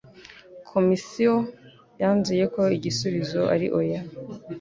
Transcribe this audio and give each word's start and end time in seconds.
Komisiyo 0.71 1.33
yanzuye 2.01 2.43
ko 2.53 2.61
igisubizo 2.77 3.41
ari 3.53 3.67
oya 3.79 4.01